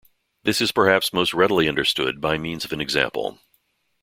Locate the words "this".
0.41-0.61